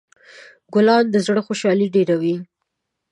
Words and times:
ګلان 0.73 1.03
د 1.09 1.15
زړه 1.25 1.41
خوشحالي 1.47 1.87
ډېروي. 1.95 2.35